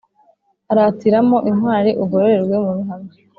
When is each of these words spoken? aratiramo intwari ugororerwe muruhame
aratiramo 0.71 1.37
intwari 1.49 1.89
ugororerwe 2.03 2.55
muruhame 2.63 3.11